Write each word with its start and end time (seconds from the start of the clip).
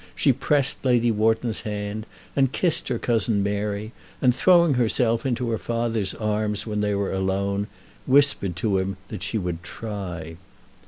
She 0.15 0.33
pressed 0.33 0.83
Lady 0.83 1.11
Wharton's 1.11 1.61
hand, 1.61 2.07
and 2.35 2.51
kissed 2.51 2.87
her 2.87 2.97
cousin 2.97 3.43
Mary, 3.43 3.91
and 4.19 4.35
throwing 4.35 4.73
herself 4.73 5.27
into 5.27 5.51
her 5.51 5.59
father's 5.59 6.15
arms 6.15 6.65
when 6.65 6.81
they 6.81 6.95
were 6.95 7.13
alone, 7.13 7.67
whispered 8.07 8.55
to 8.55 8.79
him 8.79 8.97
that 9.09 9.21
she 9.21 9.37
would 9.37 9.61
try. 9.61 10.37